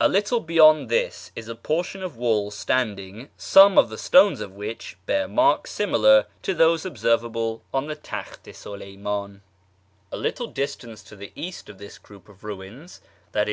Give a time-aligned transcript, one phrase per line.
[0.00, 4.40] A little beyond this is a portion of wall stand ing, some of the stones
[4.40, 9.40] of which bear marks similar to those observable on the Taklit i Sidcymdn.
[10.10, 13.02] A little distance to the east of this group of ruins,
[13.34, 13.52] i.e.